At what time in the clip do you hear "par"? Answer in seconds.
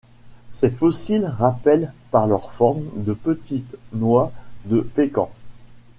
2.09-2.25